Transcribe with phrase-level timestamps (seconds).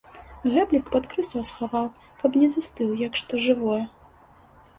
[0.53, 1.87] Гэблік пад крысо схаваў,
[2.23, 3.79] каб не застыў, як што жывое.